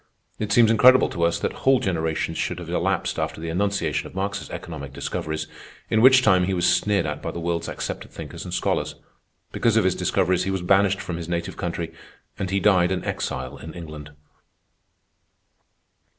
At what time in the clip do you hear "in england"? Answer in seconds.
13.57-14.09